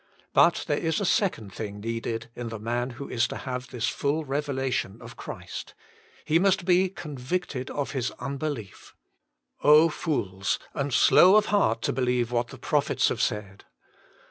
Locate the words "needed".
1.79-2.31